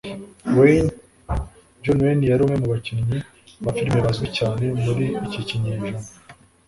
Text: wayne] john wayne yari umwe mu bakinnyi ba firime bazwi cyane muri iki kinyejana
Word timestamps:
wayne] 0.57 0.91
john 1.83 1.99
wayne 2.05 2.23
yari 2.29 2.41
umwe 2.45 2.55
mu 2.61 2.67
bakinnyi 2.73 3.17
ba 3.63 3.71
firime 3.77 3.99
bazwi 4.05 4.27
cyane 4.37 4.65
muri 4.83 5.05
iki 5.25 5.41
kinyejana 5.47 5.97